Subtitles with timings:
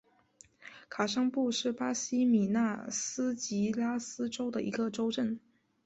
[0.89, 5.39] 卡尚布是巴西米纳斯吉拉斯州的一个市镇。